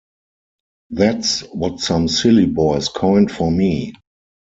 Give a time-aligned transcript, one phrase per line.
[0.89, 3.93] That's what some silly boys coined for me.